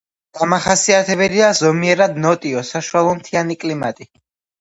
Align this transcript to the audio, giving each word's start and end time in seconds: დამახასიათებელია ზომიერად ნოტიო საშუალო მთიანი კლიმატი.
დამახასიათებელია 0.37 1.49
ზომიერად 1.59 2.17
ნოტიო 2.23 2.63
საშუალო 2.71 3.13
მთიანი 3.19 3.59
კლიმატი. 3.65 4.09